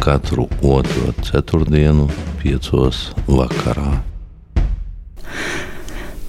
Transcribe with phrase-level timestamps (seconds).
[0.00, 2.08] katru otro ceturtdienu,
[2.42, 3.98] piecos vakarā.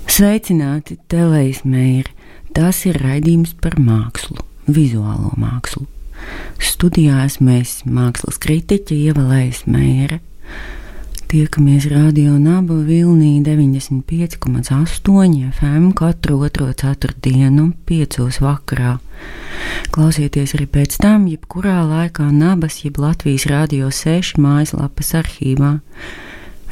[0.09, 2.15] Sveicināti, televīzmēri!
[2.55, 5.85] Tas ir raidījums par mākslu, vizuālo mākslu.
[6.59, 10.17] Studijā esmu es, mākslas kritiķe Ievalējas Mēra.
[11.29, 18.97] Tiekamies radio Naba Vilnī 95,8 FM katru otro ceturtdienu, 5 vakarā.
[19.93, 25.85] Klausieties arī pēc tam, jebkurā laikā Nabas, jeb Latvijas radio 6 mājaslapas arhīvā.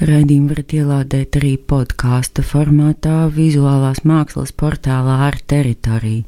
[0.02, 6.26] Raidījumu varat ielādēt arī podkāstu formātā, vizuālās mākslas portālā ar teritoriju,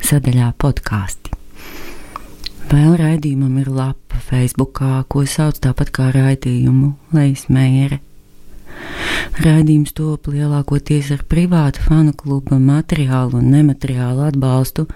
[0.00, 1.25] sadaļā podkāsti.
[2.66, 8.00] Vēl raidījumam ir lapa Facebook, ko sauc tāpat kā raidījumu Leismēra.
[9.36, 14.86] Raidījums top lielākoties ar privātu fanu kluba materiālu un nemateriālu atbalstu.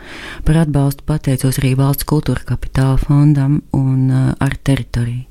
[0.46, 5.26] Par atbalstu pateicos arī Valsts kultūra kapitāla fondam un uh, ar teritoriju.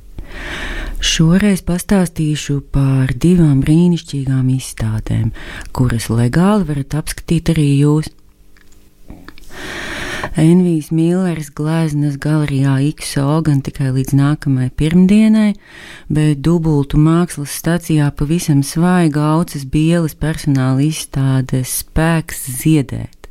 [1.00, 5.30] Šoreiz pastāstīšu par divām brīnišķīgām izstādēm,
[5.76, 8.12] kuras legāli varat apskatīt arī jūs.
[10.40, 15.50] Envijas Milleris gleznas galerijā XO gan tikai līdz nākamajai pirmdienai,
[16.08, 23.28] bet dubultu mākslas stacijā pavisam svaiga auces bielas personāla izstāde Spēks ziedēt.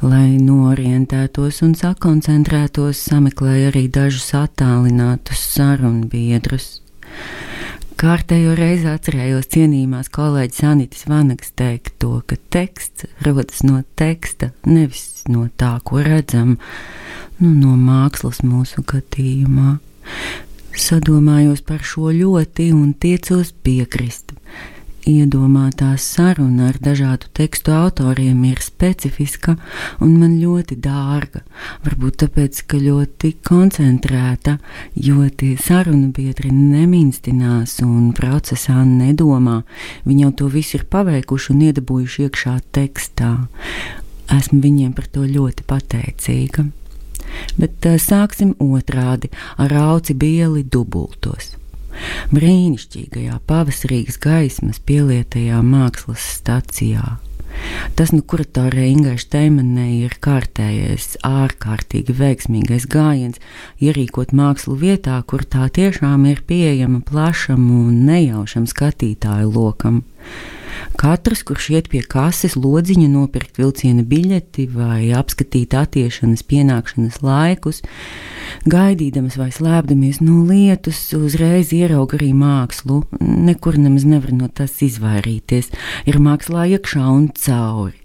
[0.00, 6.78] Lai norientētos un sakoncentrētos, sameklēju arī dažus attālinātus sarunbiedrus.
[7.94, 15.46] Kārtējo reizi atcerējos cienījumās kolēģis Anitas Vanagas teikto, ka teksts rodas no teksta, nevis no
[15.60, 16.56] tā, ko redzam,
[17.38, 19.76] nu, no mākslas mūsu gadījumā.
[20.74, 24.33] Sadomājos par šo ļoti un tiecos piekrist.
[25.04, 29.52] Iedomātā saruna ar dažādu tekstu autoriem ir specifiska
[30.00, 31.42] un man ļoti dārga.
[31.84, 34.54] Varbūt tāpēc, ka ļoti koncentrēta,
[34.96, 39.58] jo tie sarunu biedri neminstinās un procesā nedomā.
[40.08, 43.34] Viņi jau to visu ir paveikuši un iedabūjuši iekšā tekstā.
[44.32, 46.64] Esmu viņiem par to ļoti pateicīga.
[47.60, 49.28] Bet sāksim otrādi
[49.60, 51.52] ar auci bieli dubultos
[52.34, 57.18] brīnišķīgajā pavasarīgas gaismas pielietajā mākslas stacijā.
[57.94, 63.38] Tas, nu, kuratorē Ingai Steimanē ir kārtējais, ārkārtīgi veiksmīgais gājiens
[63.78, 70.02] ierīkot mākslu vietā, kur tā tiešām ir pieejama plašam un nejaušam skatītāju lokam.
[71.00, 77.82] Katrs, kurš iet pie kases lodziņa nopirkt vilciena biļeti vai apskatīt attiešanas pienākšanas laikus,
[78.70, 83.02] gaidīdams vai slēpdamies no lietus, uzreiz ierauga arī mākslu.
[83.20, 85.72] Nekur nemaz nevar no tas izvairīties.
[86.10, 88.03] Ir mākslā iekšā un cauri.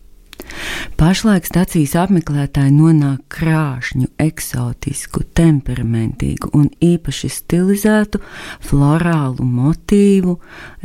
[1.00, 8.22] Pašlaik stacijas apmeklētāji nonāk krāšņu, eksotisku, temperamentīgu un īpaši stilizētu
[8.70, 10.38] florālu motīvu,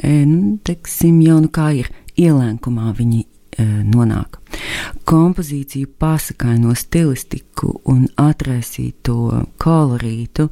[0.02, 3.24] e, nu, teksim, jau nu kā ir ielēnkumā viņi
[3.58, 4.40] nonāk.
[5.04, 10.48] Kompozīciju pasakaino stilistiku un atraisīto kolorītu,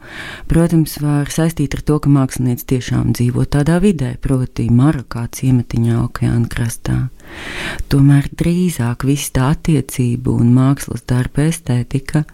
[0.50, 6.50] protams, var saistīt ar to, ka mākslinieks tiešām dzīvo tādā vidē, proti, Marokā ciematiņā okeāna
[6.52, 6.98] krastā.
[7.92, 12.24] Tomēr drīzāk viss tā attiecību un mākslas darba estētika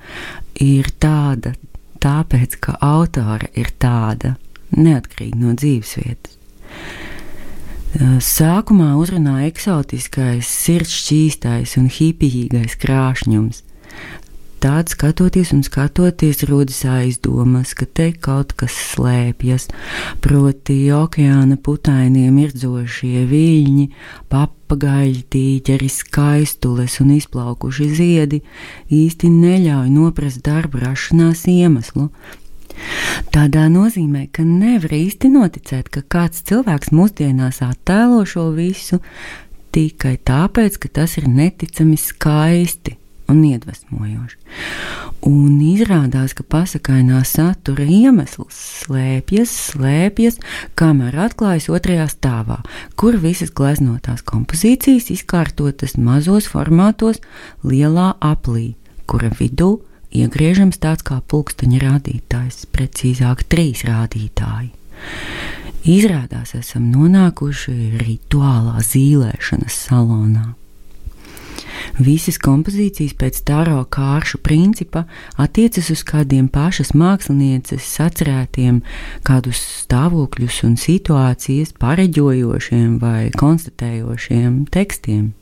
[0.65, 1.55] ir tāda,
[2.03, 4.37] tāpēc, ka autore ir tāda,
[4.77, 6.37] neatkarīgi no dzīvesvietas.
[7.98, 13.64] Sākumā uzrunāja eksotiskais, sirds šķīstais un hipijīgais krāšņums.
[14.62, 19.66] Tāds skatoties un skatoties, rodas aizdomas, ka te kaut kas slēpjas,
[20.22, 23.91] proti, okeāna putainie mirdzošie viļņi,
[24.30, 28.44] papagaļi, tīģeri, skaistules un izplaukuši ziedi
[28.94, 32.12] īsti neļauj noprast darba rašanās iemeslu,
[33.34, 39.01] Tādā nozīmē, ka nevar īsti noticēt, ka kāds cilvēks mūsdienās attēlo šo visu
[39.75, 42.97] tikai tāpēc, ka tas ir neticami skaisti
[43.28, 44.39] un iedvesmojoši.
[45.28, 50.39] Un izrādās, ka pasakainā satura iemesls slēpjas, slēpjas,
[50.78, 52.60] kamēr atklājas otrajā stāvā,
[52.97, 57.21] kur visas gleznotās kompozīcijas izkārtotas mazos formātos
[57.66, 58.72] lielā aplī,
[59.10, 59.77] kura vidū
[60.15, 64.72] iegriežams tāds kā pulksteņa rādītājs, precīzāk trīs rādītāji.
[65.89, 70.49] Izrādās, esam nonākuši rituālā zīlēšanas salonā.
[71.99, 75.05] Visas kompozīcijas pēc tāro kāršu principa
[75.41, 78.83] attiecas uz kādiem pašas mākslinieces sacerētiem,
[79.27, 85.33] kādus stāvokļus un situācijas pareģojošiem vai konstatējošiem tekstiem.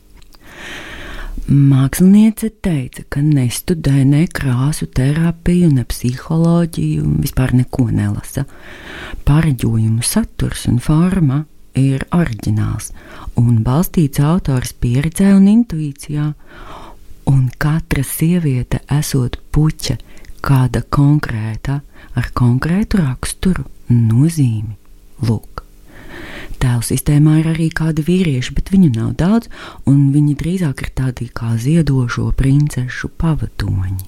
[1.45, 8.43] Māksliniece teica, ka nestudē ne krāsu terapiju, ne psiholoģiju, vispār neko nelasa.
[9.27, 11.43] Pareģojumu saturs un forma
[11.77, 12.89] ir oriģināls
[13.39, 16.31] un balstīts autors pieredzē un intuīcijā,
[17.31, 19.97] un katra sieviete esot puķa,
[20.43, 21.79] kāda konkrēta,
[22.17, 24.75] ar konkrētu raksturu un nozīmi.
[25.27, 25.66] Lūk,
[26.61, 29.49] tēlu sistēmā ir arī kādi vīrieši, bet viņu nav daudz,
[29.89, 34.07] un viņi drīzāk ir tādi kā ziedošo princešu pavadoņi.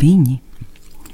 [0.00, 0.40] Viņi,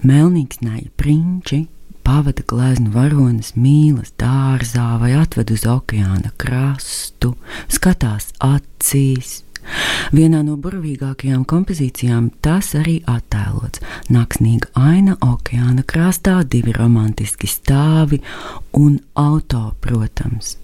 [0.06, 1.65] melnīgsnēji prinči,
[2.06, 7.35] pavada gleznu varonas mīlas dārzā vai atved uz okeāna krastu,
[7.71, 9.41] skatās acīs.
[10.11, 13.83] Vienā no burvīgākajām kompozīcijām tas arī attēlots.
[14.11, 18.21] Naksnīga aina okeāna krastā, divi romantiski stāvi
[18.77, 20.57] un auto, protams.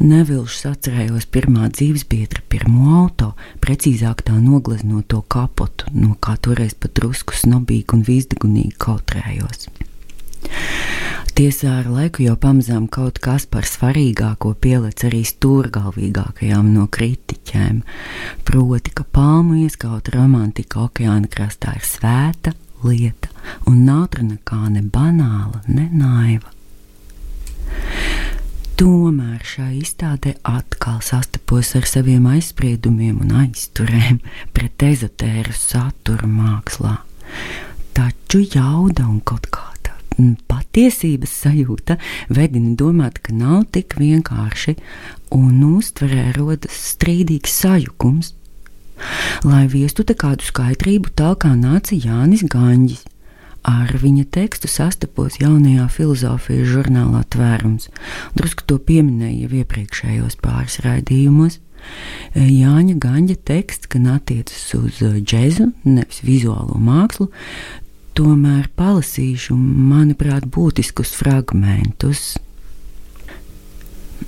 [0.00, 6.96] Nevilšs atcerējos pirmā dzīves biedra, pirmo auto, precīzāk tā nogleznota kapotu, no kā toreiz pat
[6.96, 9.68] drusku snobīgi un vīzdegunīgi kautrējos.
[11.40, 17.78] Tiesā ar laiku jau pamazām kaut kas par svarīgāko pielic arī stūrgalvīgākajām no kritiķēm,
[18.44, 22.52] proti, ka palmu ieskauta romantika okeāna krastā ir svēta
[22.84, 23.30] lieta
[23.70, 26.52] un nav tur nekā ne banāla, ne naiva.
[28.80, 34.20] Tomēr šai izstādē atkal sastapos ar saviem aizspriedumiem un aizturēm
[34.56, 36.94] pret ezotēru saturu mākslā.
[37.96, 39.69] Taču jauda un kaut kā
[40.50, 41.96] patiesības sajūta
[42.28, 44.76] vedina domāt, ka nav tik vienkārši,
[45.34, 48.34] un uztverē rodas strīdīgs sajukums.
[49.46, 53.06] Lai viestu te kādu skaidrību, tā kā nāca Jānis Ganģis.
[53.68, 57.90] Ar viņa tekstu sastapos jaunajā filozofijas žurnālā tvērums.
[58.36, 61.58] Drusku to pieminēja jau iepriekšējos pāris raidījumos.
[62.36, 67.28] Jāņa Ganģa teksts gan attiecas uz džēzu, nevis vizuālo mākslu,
[68.18, 72.34] tomēr palasīšu, manuprāt, būtiskus fragmentus.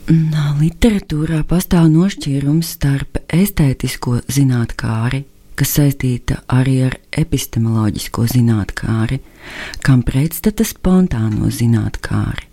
[0.08, 5.22] Literatūrā pastāv nošķīrums starp estētisko zinātnāri,
[5.58, 9.20] kas saistīta arī ar epistemoloģisko zinātnāri,
[9.84, 12.48] kam pretstata spontāno zinātnāri.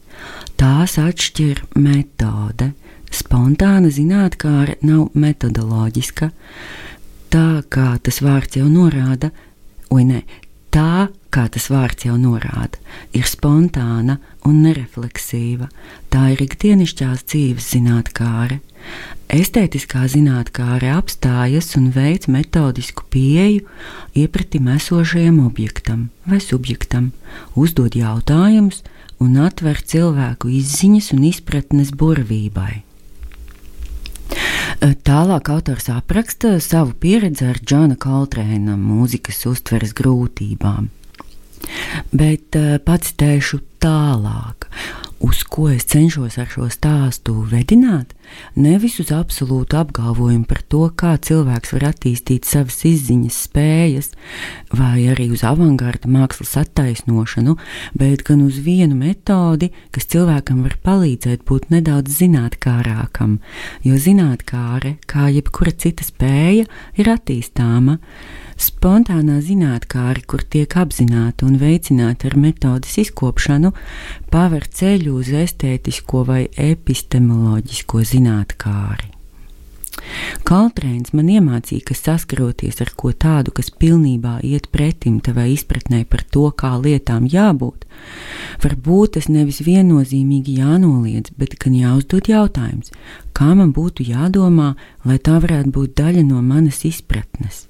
[0.59, 2.73] Tās atšķir metode.
[3.09, 6.29] Spontāna zinātnāra nav metodoloģiska,
[7.33, 9.31] tā kā tas vārds jau norāda,
[9.89, 10.19] vai ne,
[10.69, 12.79] tā kā tas vārds jau norāda,
[13.13, 14.17] ir spontāna
[14.47, 15.69] un nerefleksīva.
[16.09, 18.59] Tā ir ikdienišķās dzīves zinātnāre.
[19.29, 23.67] Estētiskā zinātnāre apstājas un veic metodisku pieeju
[24.17, 27.11] iepratim esošajam objektam vai subjektam,
[27.53, 28.81] uzdod jautājumus
[29.21, 32.83] un atver cilvēku izziņas un izpratnes burvībai.
[34.79, 40.87] Tālāk autors apraksta savu pieredzi ar Džona Koltrēna mūzikas uztveres grūtībām.
[42.11, 44.67] Bet uh, pats tēšu tālāk,
[45.23, 48.13] uz ko es cenšos ar šo stāstu vedināt,
[48.55, 54.11] nevis uz absolūtu apgalvojumu par to, kā cilvēks var attīstīt savas izziņas spējas,
[54.75, 57.57] vai arī uz avangarda mākslas attaisnošanu,
[57.99, 63.39] bet gan uz vienu metodi, kas cilvēkam var palīdzēt būt nedaudz zinātnārākam,
[63.87, 66.67] jo zinātnāre, kā jebkura cita spēja,
[66.99, 67.99] ir attīstāma.
[68.59, 73.68] Spontānā zinātnākāri, kur tiek apzināta un veicināta ar metodas izkopšanu,
[74.33, 79.15] paver ceļu uz estētisko vai epistemoloģisko zinātnākāri.
[80.47, 86.23] Kaltrēns man iemācīja, ka saskaroties ar ko tādu, kas pilnībā iet pretim tavai izpratnē par
[86.33, 87.85] to, kā lietām jābūt,
[88.63, 92.93] varbūt tas nevis viennozīmīgi jānoliedz, bet gan jāuzdod jautājums,
[93.37, 94.73] kā man būtu jādomā,
[95.05, 97.68] lai tā varētu būt daļa no manas izpratnes.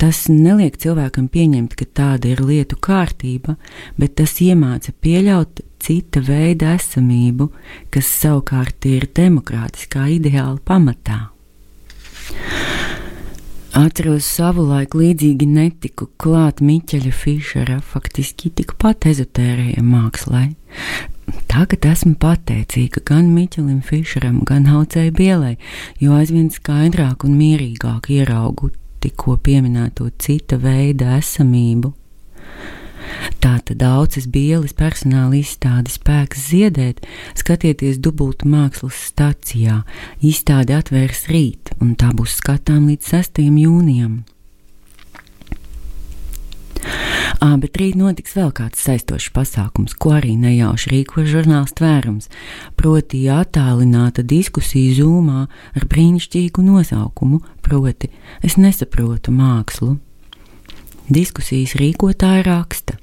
[0.00, 3.56] Tas neliek cilvēkam pieņemt, ka tāda ir lietu kārtība,
[3.96, 7.48] bet tas iemāca pieļaut cita veida esamību,
[7.94, 11.20] kas savukārt ir demokrātiskā ideāla pamatā.
[13.76, 20.46] Atceros savu laiku līdzīgi netiku klāt Miķeļa Fišera, faktiski tikpat ezotērējai mākslai.
[21.50, 25.54] Tagad esmu pateicīga gan Miķelim Fišeram, gan Haucēji Bielai,
[26.00, 28.72] jo aizvien skaidrāk un mierīgāk ieraugu
[29.06, 31.92] tikko pieminēto cita veida esamību.
[33.42, 37.04] Tātad daudzas bielas personāla izstādi spēks ziedēt,
[37.38, 39.84] skatieties dubultu mākslas stacijā.
[40.26, 43.44] Izstāde atvērs rīt, un tā būs skatām līdz 6.
[43.62, 44.24] jūnijam.
[47.36, 52.30] À, bet rīt notiks vēl kāds saistošs pasākums, ko arī nejauši rīko žurnāls tvērums,
[52.78, 58.10] proti attālināta diskusija zūmā ar brīnišķīgu nosaukumu, proti
[58.46, 59.96] es nesaprotu mākslu.
[61.06, 62.95] Diskusijas rīkotāja raksta.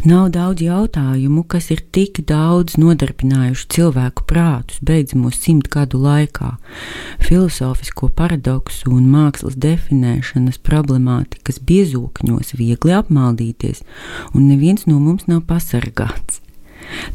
[0.00, 6.54] Nav daudz jautājumu, kas ir tik daudz nodarbinājuši cilvēku prātus beidzamo simt gadu laikā.
[7.20, 13.84] Filozofisko paradoksu un mākslas definēšanas problemātikas biezokņos viegli apmaldīties,
[14.32, 16.40] un neviens no mums nav pasargāts.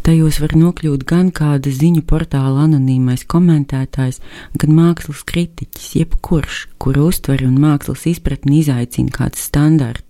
[0.05, 4.21] Tajos var nokļūt gan kāda ziņu portāla anonīmais komentētājs,
[4.61, 10.04] gan mākslas kritiķis, jebkurš, kuru uztveri un mākslas izpratni izaicina kāds standarts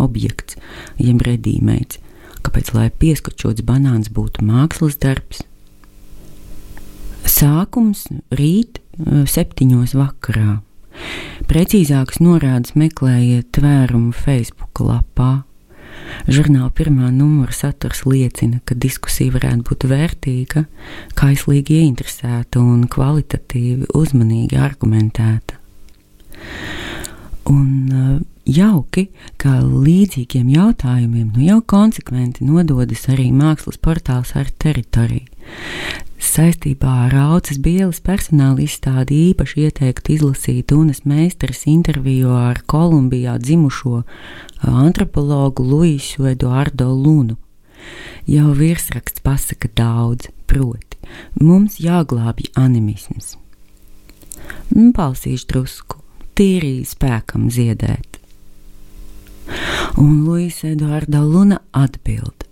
[0.00, 0.58] objekts,
[1.00, 2.00] jeb redīmeits,
[2.46, 5.42] kāpēc lai pieskačots banāns būtu mākslas darbs.
[7.28, 10.60] Sākums rīt eh, septiņos vakarā.
[11.48, 15.44] Precīzākas norādes meklējiet tvērumu Facebook lapā.
[16.28, 20.64] Žurnāla pirmā numura saturs liecina, ka diskusija varētu būt vērtīga,
[21.18, 25.58] kaislīgi ieinteresēta un kvalitatīvi uzmanīgi argumentēta.
[27.48, 29.08] Un uh, jauki,
[29.40, 35.28] ka līdzīgiem jautājumiem nu jau konsekventi nododas arī mākslas portāls ar teritoriju.
[36.18, 44.02] Saistībā ar Raucas Bielas personāla izstādi īpaši ieteiktu izlasīt Unas meistaras interviju ar Kolumbijā dzimušo
[44.66, 47.38] antropologu Luisu Eduardo Lunu.
[48.26, 50.98] Jau virsraksts pasaka daudz, proti,
[51.40, 53.36] mums jāglābj animisms.
[54.74, 56.02] Palsīšu drusku
[56.38, 58.17] tīri spēkam ziedēt.
[59.96, 62.44] Un Luisa Eduarda Luna atbild: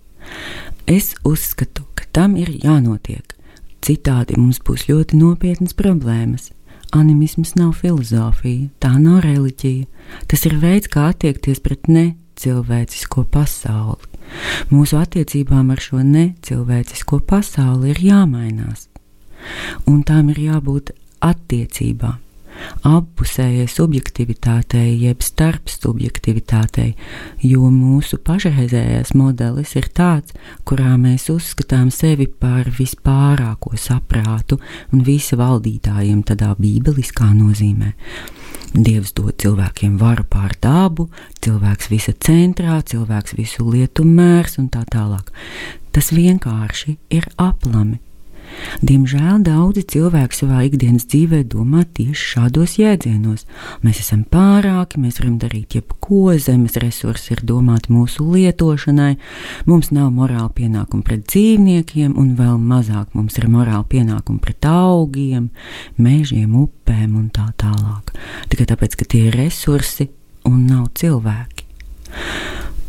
[0.87, 3.35] Es uzskatu, ka tam ir jānotiek.
[3.83, 6.51] Citādi mums būs ļoti nopietnas problēmas.
[6.95, 9.87] Animisms nav filozofija, tā nav reliģija.
[10.27, 14.11] Tas ir veids, kā attiekties pret necilvēcisko pasauli.
[14.71, 18.87] Mūsu attiecībām ar šo necilvēcisko pasauli ir jāmainās,
[19.87, 20.91] un tām ir jābūt
[21.23, 22.26] attiecībām
[22.87, 26.93] appusējai subjektivitātei, jeb starpsubjektivitātei,
[27.43, 30.35] jo mūsu pašreizējais modelis ir tāds,
[30.67, 34.59] kurā mēs uzskatām sevi par vispārāko saprātu
[34.93, 37.93] un visa valdītājiem tādā bībeliskā nozīmē.
[38.77, 41.07] Dievs dod cilvēkiem varu pār dabu,
[41.41, 45.31] cilvēks visa centrā, cilvēks visu lietu mērs un tā tālāk.
[45.95, 47.97] Tas vienkārši ir aplami.
[48.85, 53.45] Diemžēl daudzi cilvēki savā ikdienas dzīvē domā tieši šādos jēdzienos.
[53.85, 59.15] Mēs esam pārāki, mēs varam darīt jebko, zemes resursi ir domāti mūsu lietošanai,
[59.69, 65.49] mums nav morāla pienākuma pret dzīvniekiem, un vēl mazāk mums ir morāla pienākuma pret augiem,
[65.97, 68.13] mežiem, upēm un tā tālāk.
[68.51, 70.11] Tikai tāpēc, ka tie ir resursi
[70.47, 71.67] un nav cilvēki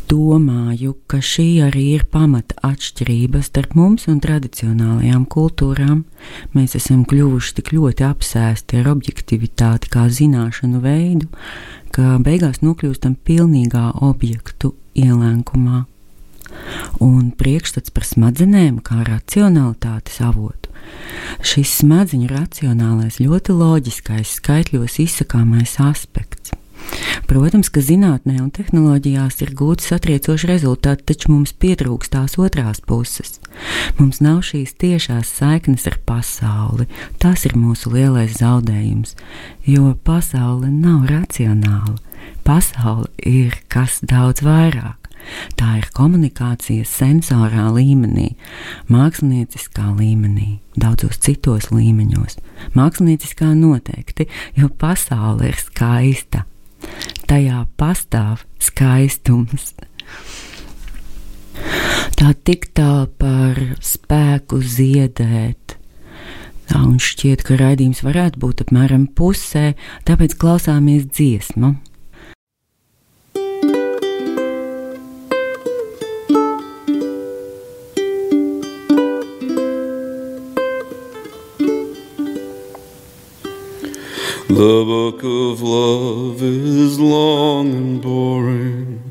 [0.09, 6.03] domāju, ka šī arī ir pamata atšķirība starp mums un tradicionālajām kultūrām.
[6.55, 11.29] Mēs esam kļuvuši tik ļoti apsēsti ar objektivitāti kā zināšanu veidu,
[11.95, 15.85] ka beigās nokļūstam pilnīgā objektu ielēnkumā.
[17.05, 20.73] Un priekšstats par smadzenēm kā racionalitātes avotu.
[21.45, 26.57] Šis smadziņu racionālais, ļoti loģiskais, skaitļos izsakāmais aspekts
[27.29, 33.37] Protams, ka zinātnē un tehnoloģijās ir gūti satriecoši rezultāti, taču mums pietrūkst tās otrās puses.
[33.99, 36.87] Mums nav šīs tiešās saiknes ar pasauli.
[37.21, 39.13] Tas ir mūsu lielais zaudējums,
[39.69, 41.99] jo pasaule nav racionāla.
[42.47, 44.97] Pasaule ir kas daudz vairāk.
[45.59, 48.31] Tā ir komunikācija sensorā līmenī,
[48.89, 52.39] mākslinieckā līmenī, daudzos citos līmeņos.
[52.73, 56.47] Mākslinieckā noteikti, jo pasaule ir skaista,
[57.29, 59.73] tajā pastāv skaistums.
[62.19, 65.75] Tā tik tā par spēku ziedēt.
[66.69, 69.73] Tā un šķiet, ka raidījums varētu būt apmēram pusē,
[70.09, 71.75] tāpēc klausāmies dziesmu.
[84.59, 89.01] The book of love is long and boring.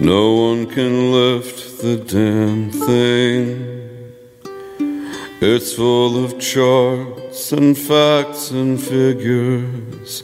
[0.00, 4.14] No one can lift the damn thing.
[5.42, 10.22] It's full of charts and facts and figures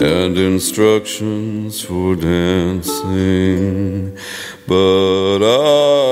[0.00, 4.18] and instructions for dancing,
[4.66, 6.03] but I,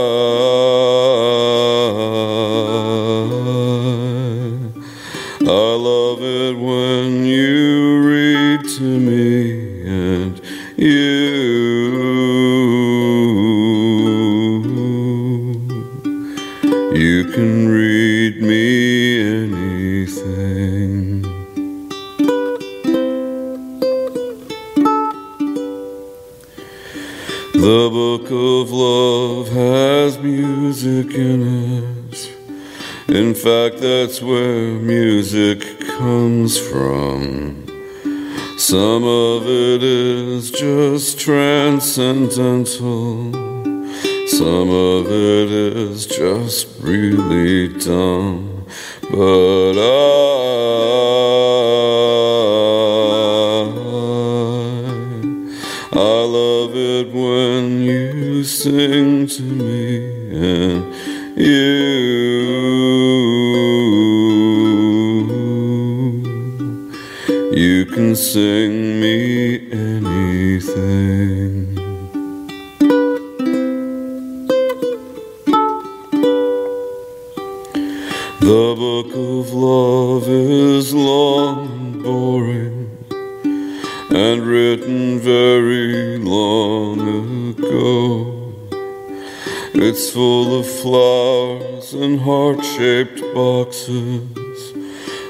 [41.93, 43.33] transcendental.
[44.27, 48.65] Some of it is just really dumb.
[49.11, 49.83] But I,
[55.93, 60.95] I love it when you sing to me and
[61.37, 62.23] you,
[67.53, 68.62] you can sing
[92.77, 94.73] shaped boxes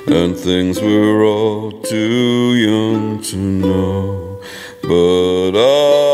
[0.07, 4.41] and things we're all too young to know.
[4.83, 6.12] But I,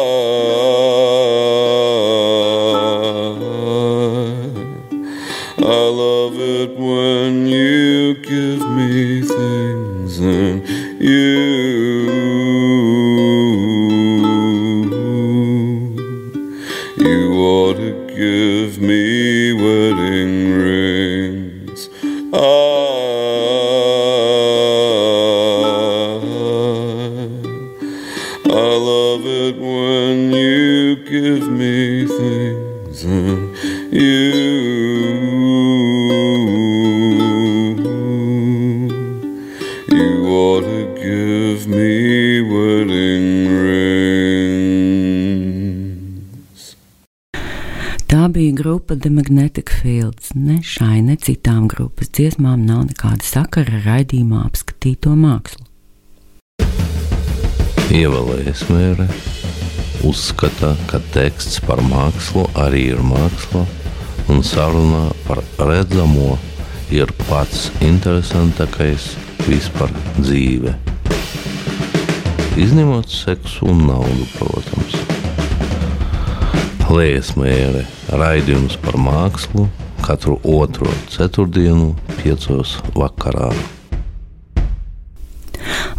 [48.08, 50.30] Tā bija grupa The Magnetic Fields.
[50.34, 55.66] Ne šai, ne citām grupas dziesmām nav nekāda sakara ar raidījumā apskatīto mākslu.
[57.92, 59.10] Ievēlējies mērē,
[60.08, 63.66] uzskata, ka teksts par mākslu arī ir māksla,
[64.32, 66.38] un sarunā par redzamo
[66.88, 69.12] ir pats interesantākais
[69.44, 69.92] vispār
[70.22, 70.72] dzīve.
[72.56, 75.17] Izņemot seksu un naudu, protams.
[76.88, 77.82] Lējas mērē
[78.16, 79.66] raidījums par mākslu
[80.00, 83.50] katru otro ceturtdienu, piecos vakarā.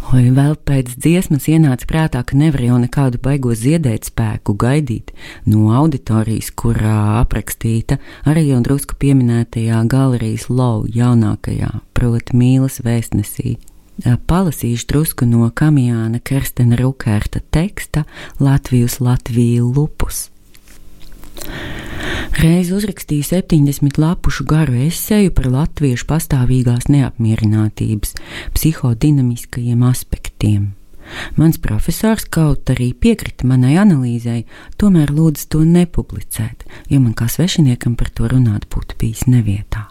[0.09, 5.13] Vai vēl pēc dziesmas ienāca prātā, ka nevar jau nekādu baigo ziedēt spēku gaidīt
[5.45, 13.59] no auditorijas, kurā aprakstīta arī jau drusku pieminētajā galerijas lau jaunākajā, proti mīlas vēstnesī.
[14.01, 18.07] Palasīšu drusku no Kamjāna Kerstena Rukērta teksta
[18.41, 20.31] Latvijas Latviju lupus.
[22.39, 28.13] Reiz uzrakstīju 70 lapušu garu esēju par latviešu pastāvīgās neapmierinātības,
[28.55, 30.69] psihodinamiskajiem aspektiem.
[31.35, 34.45] Mans profesors kaut arī piekrita manai analīzei,
[34.79, 39.89] tomēr lūdza to nepublicēt, jo man kā svešiniekam par to runāt būtu bijis nevietā.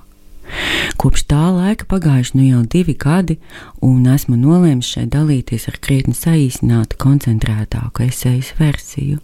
[0.97, 3.37] Kopš tā laika pagājuši nu jau divi gadi,
[3.85, 9.21] un esmu nolēmis šeit dalīties ar krietni saīsinātu, koncentrētāku esejas versiju.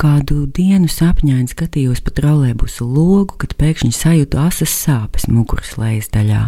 [0.00, 6.42] Kādu dienu sapņaini skatījos pa trolēbusu logu, kad pēkšņi sajūtu asas sāpes muguras lejas daļā.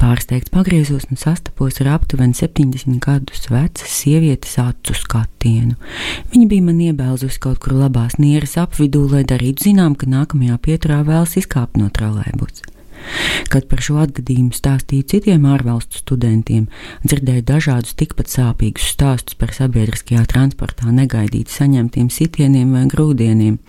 [0.00, 5.76] Pārsteigts pagriezos un sastapos ar aptuveni 70 gadus vecas sievietes acu skatienu.
[6.32, 11.02] Viņa bija man iebēlzusi kaut kur labās nieras apvidū, lai darītu zinām, ka nākamajā pieturā
[11.08, 12.77] vēlas izkāpt no trolēbusa.
[13.48, 16.66] Kad par šo atgadījumu stāstīju citiem ārvalstu studentiem,
[17.04, 23.60] dzirdēju dažādus tikpat sāpīgus stāstus par sabiedriskajā transportā negaidīti saņemtiem sitieniem vai grūdieniem.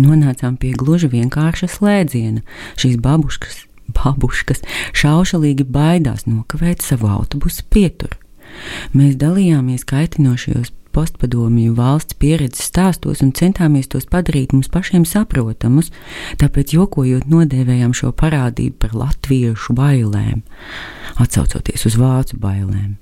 [0.00, 2.42] Nonācām pie gluži vienkārša slēdziena.
[2.80, 3.62] Šīs babuškas,
[3.94, 4.64] babuškas
[4.96, 8.23] šaušalīgi baidās nokavēt savu autobusu pieturu.
[8.94, 15.90] Mēs dalījāmies kaitinošajos postpadomju valsts pieredzes stāstos un centāmies tos padarīt mums pašiem saprotamus,
[16.40, 20.44] tāpēc jokojot nodēvējām šo parādību par latviešu bailēm,
[21.22, 22.94] atsaucoties uz vācu bailēm.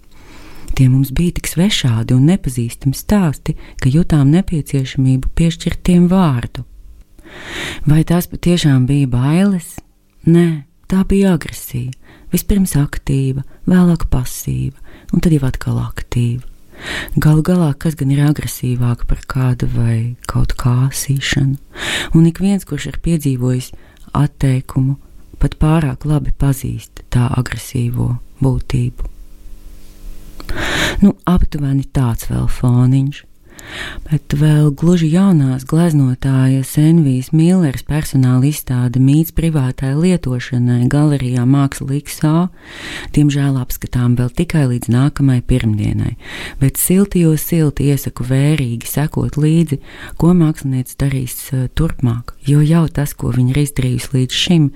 [0.73, 6.65] Tie mums bija tik svešādi un nepazīstami stāsti, ka jutām nepieciešamību piešķirt tiem vārdu.
[7.89, 9.75] Vai tās patiešām bija bailes?
[10.25, 11.93] Nē, tā bija agresija.
[12.33, 14.77] Vispirms aktīva, vēlāk pasīva,
[15.13, 16.45] un tad jau atkal aktīva.
[17.21, 21.59] Galu galā, kas gan ir agresīvāk par kādu vai kaut kā sīšanu,
[22.17, 23.71] un ik viens, kurš ir piedzīvojis
[24.17, 24.97] atteikumu,
[25.39, 29.11] pat pārāk labi pazīst tā agresīvo būtību.
[31.03, 33.23] Nu, aptuveni tāds vēl foniņš.
[34.09, 42.35] Bet vēl gluži jaunās gleznotājas Envijas Milleras personāla izstāde mīts privātai lietošanai galerijā Māksla XA,
[43.17, 46.15] diemžēl apskatām vēl tikai līdz nākamajai pirmdienai,
[46.61, 49.81] bet silti jo silti iesaku vērīgi sekot līdzi,
[50.21, 54.71] ko mākslinieks darīs uh, turpmāk, jo jau tas, ko viņa ir izdarījusi līdz šim,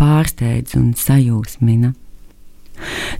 [0.00, 1.94] pārsteidz un sajūsmina.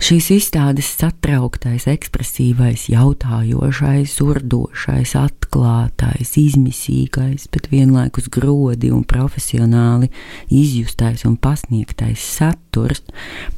[0.01, 10.11] Šīs izstādes satrauktais, ekspresīvais, jautājošais, urdošais, atklātais, izmisīgais, bet vienlaikus grodi un profesionāli
[10.49, 13.05] izjustais un pasniegtais saturs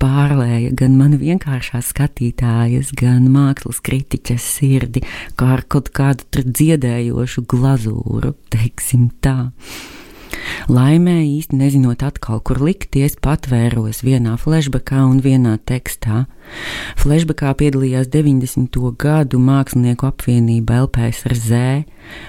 [0.03, 5.05] pārlēja gan man vienkāršās skatītājas, gan mākslas kritiķes sirdi,
[5.37, 9.53] kā ar kaut kādu dziedējošu glazūru, teiksim tā.
[10.73, 16.25] Laimē īsti nezinot atkal, kur likties, patvēros vienā flashbackā un vienā tekstā.
[17.01, 18.79] Flashbackā piedalījās 90.
[19.01, 21.63] gadu mākslinieku apvienība LPSRZ,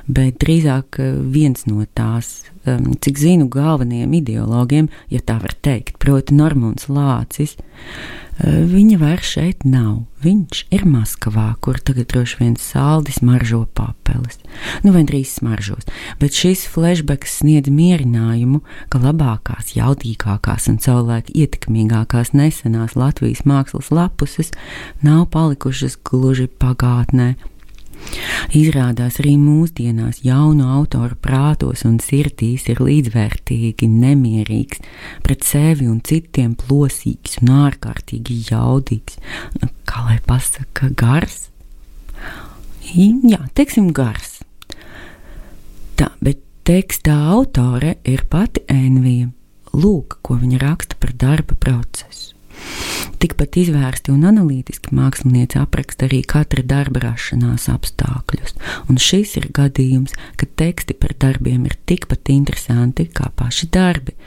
[0.08, 2.34] bet drīzāk eh, viens no tās,
[2.66, 7.58] um, cik zinu, galvenajiem ideologiem, ja tā var teikt, proti Normons Lācis.
[8.34, 10.08] Uh, viņa vairs šeit nav.
[10.24, 14.40] Viņš ir Maskavā, kur tagad droši vien saldi smaržo papeles.
[14.86, 15.86] Nu, vai drīz smaržos,
[16.22, 24.54] bet šis flashbacks sniedz mierinājumu, ka labākās, jaudīgākās un savulaik ietekmīgākās nesenās Latvijas mākslas lapuses
[25.04, 27.34] nav palikušas gluži pagātnē,
[28.54, 34.84] Izrādās arī mūsdienās jaunu autoru prātos un sirdīs ir līdzvērtīgi nemierīgs,
[35.26, 39.18] pret sevi un citiem plosīgs un ārkārtīgi jaudīgs.
[39.90, 41.48] Kā lai pasaka, gars?
[42.94, 44.42] Jā, teiksim, gars.
[45.98, 49.32] Tā, bet tekstā autore ir pati Envija.
[49.74, 52.33] Lūk, ko viņa raksta par darba procesu.
[53.24, 58.58] Tikpat izvērsti un analītiski mākslinieci apraksta arī katra darba rašanās apstākļus,
[58.92, 64.18] un šis ir gadījums, kad teksti par darbiem ir tikpat interesanti kā paši darbi.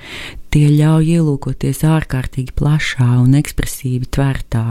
[0.49, 4.64] Tie ļauj ielūkoties ārkārtīgi plašā un ekspresīvi tvērtā,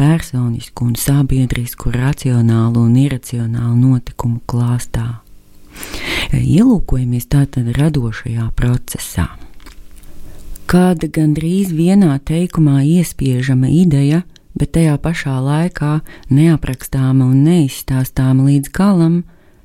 [0.00, 5.20] personisku un sabiedrisku, racionālu un iracionālu notikumu klāstā.
[6.32, 9.28] Ielūkojamies tātad radošajā procesā
[10.70, 14.22] kāda gandrīz vienā teikumā iespiežama ideja,
[14.58, 19.22] bet tajā pašā laikā neaprakstāma un neizstāstāma līdz galam,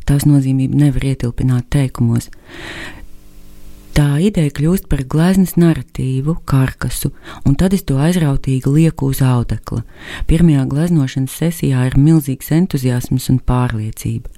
[0.08, 2.30] tās nozīmību nevar ietilpināt teikumos.
[3.98, 7.10] Tā ideja kļūst par gleznas narratīvu, karkasu,
[7.50, 9.82] un tad es to aizrautīgi lieku uz audekla.
[10.30, 14.30] Pirmajā gleznošanas sesijā ir milzīgs entuziasms un pārliecība.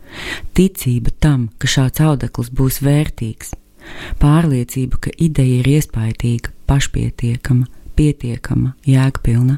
[0.56, 3.52] Ticība tam, ka šāds audekls būs vērtīgs,
[4.22, 7.68] pārliecība, ka ideja ir iespaidīga, pašpietiekama,
[8.00, 9.58] pietiekama, jēgpilna.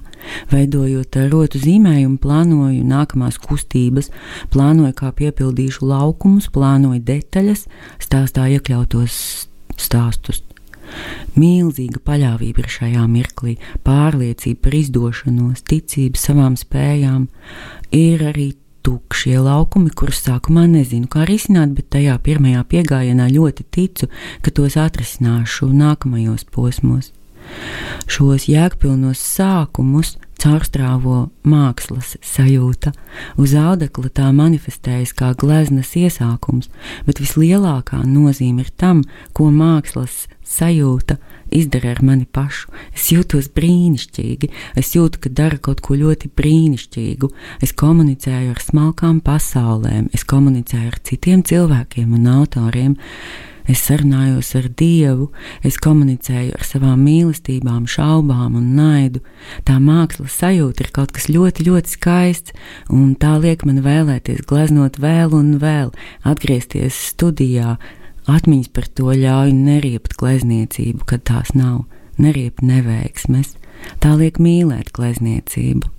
[0.51, 4.09] Veidojot rotu zīmējumu, plānoju nākamās kustības,
[4.53, 7.67] plānoju, kā piepildīšu laukumus, plānoju detaļas,
[8.01, 9.19] stāstā iekļautos
[9.77, 10.41] stāstus.
[11.39, 17.29] Milzīga paļāvība ir šajā mirklī, pārliecība par izdošanos, ticība savām spējām,
[17.95, 18.49] ir arī
[18.85, 24.09] tukšie laukumi, kurus sākumā nezinu, kā risināt, bet tajā pirmajā piegājienā ļoti ticu,
[24.41, 27.11] ka tos atrisināšu nākamajos posmos.
[28.11, 32.93] Šos jēgpilnos sākumus caurstrāvo mākslas sajūta.
[33.41, 36.71] Uz audekla tā manifestējas kā gleznas iesākums,
[37.05, 39.03] bet vislielākā nozīme ir tam,
[39.37, 41.17] ko mākslas sajūta
[41.51, 42.71] izdara ar mani pašu.
[42.95, 44.49] Es jūtos brīnišķīgi,
[44.79, 47.31] es jūtu, ka dara kaut ko ļoti brīnišķīgu.
[47.63, 52.97] Es komunicēju ar smalkām pasaulēm, es komunicēju ar citiem cilvēkiem un autoriem.
[53.69, 55.29] Es sarunājos ar Dievu,
[55.67, 59.21] es komunicēju ar savām mīlestībām, šaubām un naidu.
[59.67, 62.55] Tā mākslas sajūta ir kaut kas ļoti, ļoti skaists,
[62.89, 65.93] un tā liek man vēlēties gleznot vēl un vēl,
[66.25, 67.77] atgriezties studijā,
[68.29, 71.87] Atmiņas par to ļauj neriept glezniecību, kad tās nav,
[72.21, 73.55] neriept neveiksmes,
[74.03, 75.89] tā liek mīlēt glezniecību.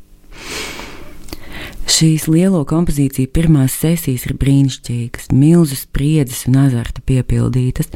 [1.93, 7.93] Šīs lielo kompozīciju pirmās sesijas ir brīnišķīgas, milzu spriedzes un azarta piepildītas,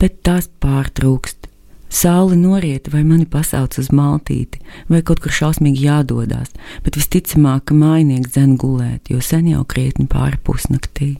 [0.00, 1.48] bet tās pārtrūkst.
[1.90, 6.52] Sauli noriet, vai mani pasauc uz maltīti, vai kaut kur šausmīgi jādodas,
[6.84, 11.16] bet visticamāk, ka mājnieks dzen gulēt, jo sen jau krietni pāri pusnaktī.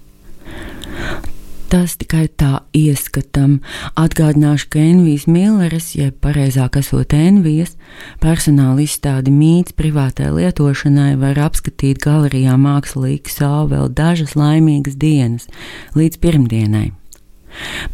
[1.71, 3.61] Tas tikai tā ieskatam.
[3.95, 7.77] Atgādināšu, ka Envijas Milleres, jeb pareizāk esot Envijas,
[8.19, 15.47] personāla izstādi mīts privātai lietošanai var apskatīt galerijā mākslīgi savu vēl dažas laimīgas dienas
[15.95, 16.89] līdz pirmdienai.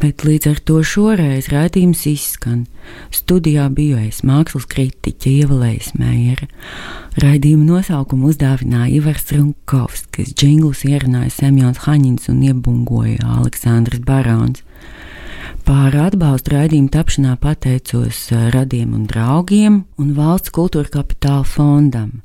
[0.01, 2.65] Bet līdz ar to šoreiz raidījums izskan.
[3.13, 6.47] Studijā biju es mākslas kritiķe Ievalējas Meijera.
[7.23, 14.63] Raidījuma nosaukumu uzdāvināja Ivars Runkovskis, džinglus ierunāja Semjons Haņins un iebungoja Aleksandrs Barons.
[15.67, 22.21] Par atbalstu raidījuma tapšanā pateicos eh, radiem un draugiem un valsts kultūra kapitāla fondam.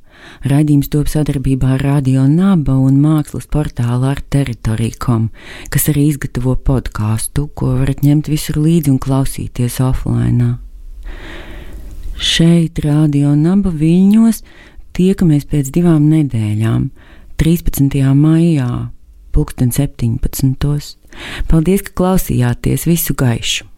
[0.49, 5.29] Raidījums top sadarbībā ar Radio Naba un mākslas portālu ar teritoriju.com,
[5.73, 10.57] kas arī izgatavo podkāstu, ko varat ņemt visur līdzi un klausīties offline.
[12.19, 14.43] Šeit, Radio Naba Viļņos,
[14.95, 16.89] tiekamies pēc divām nedēļām,
[17.41, 17.99] 13.
[18.15, 18.71] maijā,
[19.33, 20.97] 2017.
[21.49, 23.69] Paldies, ka klausījāties visu gaišu!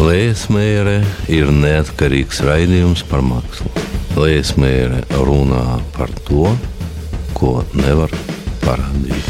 [0.00, 3.89] Liesmēra ir neatkarīgs raidījums par mākslu.
[4.18, 6.50] Liesmēra runā par to,
[7.36, 8.10] ko nevar
[8.64, 9.28] parādīt.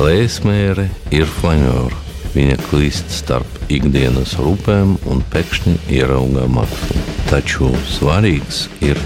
[0.00, 1.98] Liesmēra ir flanēra.
[2.32, 7.02] Viņa klīst starp ikdienas rūpēm un pēkšņi ieraugā mākslu.
[7.28, 8.96] Taču svarīgs ir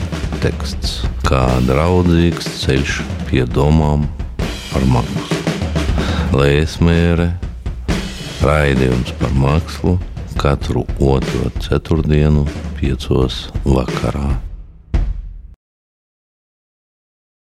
[0.45, 4.07] teksts, kā draudzīgs ceļš pie domām
[4.71, 5.41] par mākslu.
[6.39, 7.33] Liesmēra
[8.47, 9.99] raidījums par mākslu
[10.37, 12.45] katru otro ceturtdienu,
[12.79, 14.56] piecos vakarā.